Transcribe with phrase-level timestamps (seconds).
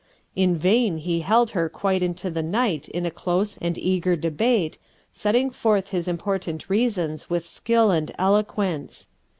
[0.35, 4.79] In vain he held her quite into the night in a close and eager debate,
[5.13, 9.09] setting forth his important reasons with skill and eloquence.